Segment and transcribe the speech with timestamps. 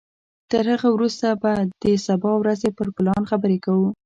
[0.51, 1.51] تر هغه وروسته به
[1.83, 3.87] د سبا ورځې پر پلان خبرې کوو.